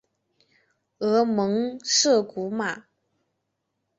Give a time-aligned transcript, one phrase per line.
[0.97, 2.85] 而蒙杜古马。